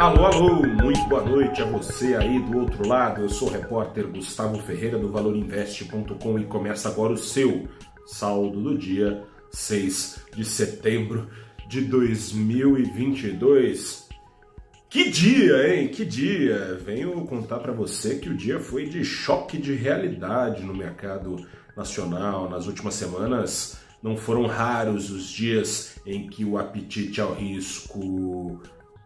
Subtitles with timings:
[0.00, 3.20] Alô, alô, muito boa noite a você aí do outro lado.
[3.20, 7.68] Eu sou o repórter Gustavo Ferreira do ValorInvest.com e começa agora o seu
[8.06, 11.28] saldo do dia 6 de setembro
[11.68, 14.08] de 2022.
[14.88, 15.88] Que dia, hein?
[15.88, 16.80] Que dia!
[16.82, 22.48] Venho contar para você que o dia foi de choque de realidade no mercado nacional.
[22.48, 28.62] Nas últimas semanas não foram raros os dias em que o apetite ao risco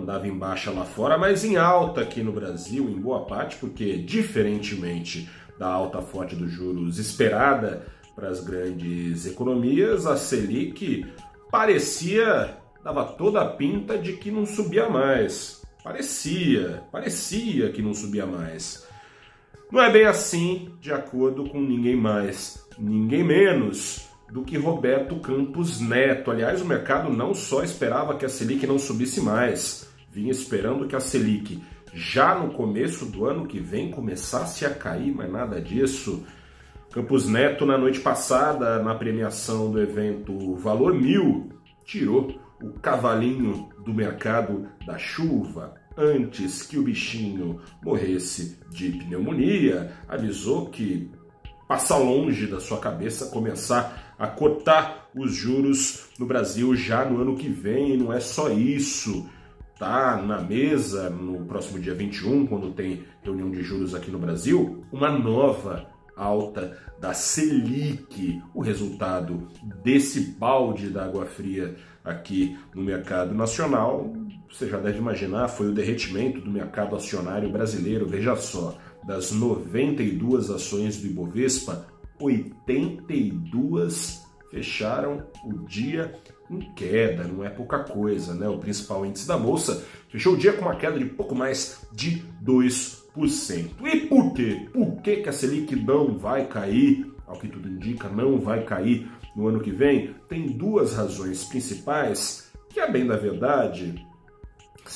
[0.00, 3.96] andava em baixa lá fora, mas em alta aqui no Brasil, em boa parte, porque
[3.96, 5.28] diferentemente
[5.58, 11.06] da alta forte dos juros esperada para as grandes economias, a Selic
[11.50, 12.56] parecia
[12.86, 15.60] dava toda a pinta de que não subia mais.
[15.82, 18.86] Parecia, parecia que não subia mais.
[19.72, 25.80] Não é bem assim, de acordo com ninguém mais, ninguém menos do que Roberto Campos
[25.80, 26.30] Neto.
[26.30, 30.96] Aliás, o mercado não só esperava que a Selic não subisse mais, vinha esperando que
[30.96, 36.24] a Selic já no começo do ano que vem começasse a cair, mas nada disso.
[36.92, 41.50] Campos Neto, na noite passada, na premiação do evento Valor Mil,
[41.84, 50.66] tirou o cavalinho do mercado da chuva antes que o bichinho morresse de pneumonia, avisou
[50.66, 51.10] que
[51.66, 57.36] passa longe da sua cabeça começar a cortar os juros no Brasil já no ano
[57.36, 57.96] que vem.
[57.96, 59.28] Não é só isso.
[59.78, 64.82] Tá na mesa no próximo dia 21, quando tem reunião de juros aqui no Brasil,
[64.90, 65.86] uma nova
[66.16, 69.48] alta da Selic, o resultado
[69.84, 74.14] desse balde da água fria aqui no mercado nacional,
[74.50, 78.06] você já deve imaginar, foi o derretimento do mercado acionário brasileiro.
[78.06, 81.86] Veja só, das 92 ações do Ibovespa,
[82.20, 86.14] 82 fecharam o dia
[86.50, 88.48] em queda, não é pouca coisa, né?
[88.48, 92.22] O principal índice da bolsa fechou o dia com uma queda de pouco mais de
[92.44, 93.70] 2%.
[93.84, 94.68] E por quê?
[94.72, 97.12] Por que, que a Selic não vai cair?
[97.26, 100.14] Ao que tudo indica, não vai cair no ano que vem?
[100.28, 104.06] Tem duas razões principais que, a bem da verdade,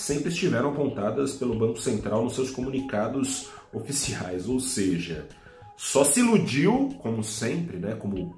[0.00, 5.28] sempre estiveram apontadas pelo Banco Central nos seus comunicados oficiais, ou seja,
[5.76, 8.36] só se iludiu, como sempre, né, como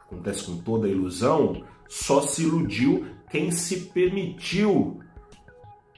[0.00, 5.00] acontece com toda ilusão, só se iludiu quem se permitiu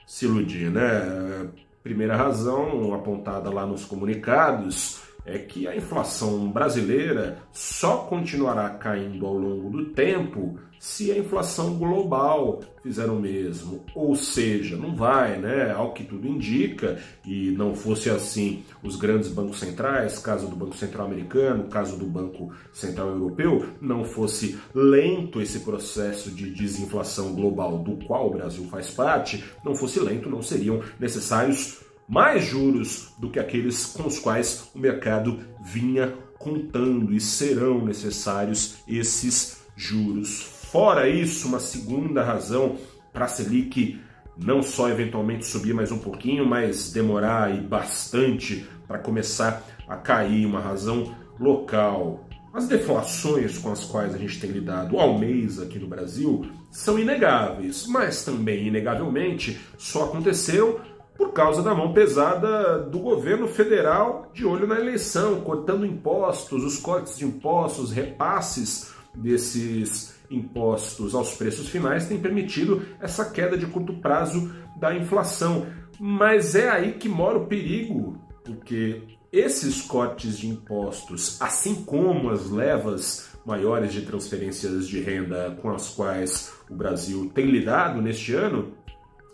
[0.06, 1.50] se iludir, né?
[1.82, 9.34] Primeira razão apontada lá nos comunicados é que a inflação brasileira só continuará caindo ao
[9.34, 13.84] longo do tempo se a inflação global fizer o mesmo.
[13.94, 15.72] Ou seja, não vai, né?
[15.72, 20.76] Ao que tudo indica, e não fosse assim, os grandes bancos centrais, caso do Banco
[20.76, 27.78] Central Americano, caso do Banco Central Europeu, não fosse lento esse processo de desinflação global
[27.78, 33.28] do qual o Brasil faz parte, não fosse lento, não seriam necessários mais juros do
[33.28, 40.40] que aqueles com os quais o mercado vinha contando e serão necessários esses juros.
[40.70, 42.76] Fora isso, uma segunda razão
[43.12, 44.00] para a Selic
[44.36, 50.46] não só eventualmente subir mais um pouquinho, mas demorar e bastante para começar a cair,
[50.46, 52.28] uma razão local.
[52.54, 56.98] As deflações com as quais a gente tem lidado ao mês aqui no Brasil são
[56.98, 60.80] inegáveis, mas também, inegavelmente, só aconteceu
[61.18, 66.78] por causa da mão pesada do governo federal de olho na eleição, cortando impostos, os
[66.78, 73.94] cortes de impostos, repasses desses impostos aos preços finais têm permitido essa queda de curto
[73.94, 75.66] prazo da inflação.
[75.98, 79.02] Mas é aí que mora o perigo, porque
[79.32, 85.88] esses cortes de impostos, assim como as levas maiores de transferências de renda com as
[85.88, 88.72] quais o Brasil tem lidado neste ano,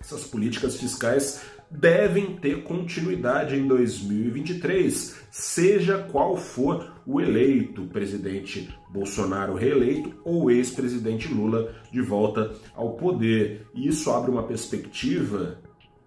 [0.00, 1.42] essas políticas fiscais
[1.78, 11.32] devem ter continuidade em 2023, seja qual for o eleito, presidente Bolsonaro reeleito ou ex-presidente
[11.32, 13.66] Lula de volta ao poder.
[13.74, 15.58] E isso abre uma perspectiva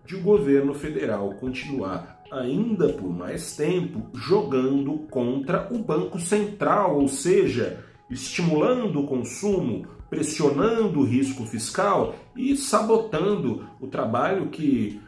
[0.05, 7.07] de o governo federal continuar ainda por mais tempo jogando contra o Banco Central, ou
[7.07, 15.01] seja, estimulando o consumo, pressionando o risco fiscal e sabotando o trabalho que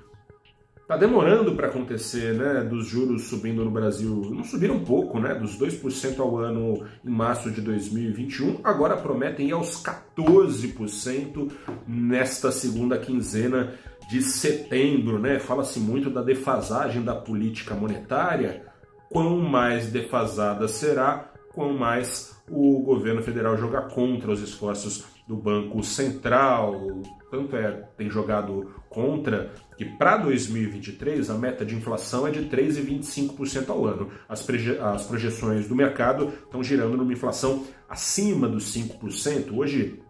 [0.90, 2.64] Tá demorando para acontecer, né?
[2.64, 4.32] Dos juros subindo no Brasil.
[4.34, 5.36] Não subiram um pouco, né?
[5.36, 11.52] Dos 2% ao ano em março de 2021, agora prometem ir aos 14%
[11.88, 13.76] nesta segunda quinzena
[14.10, 15.38] de setembro, né?
[15.38, 18.66] Fala-se muito da defasagem da política monetária.
[19.12, 25.84] Quão mais defasada será, quão mais o governo federal joga contra os esforços do Banco
[25.84, 32.50] Central, tanto é tem jogado contra que para 2023 a meta de inflação é de
[32.50, 34.10] 3,25% ao ano.
[34.28, 34.46] As,
[34.82, 39.56] as projeções do mercado estão girando numa inflação acima dos 5%.
[39.56, 40.02] Hoje,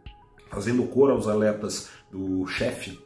[0.49, 2.99] fazendo cor aos alertas do chefe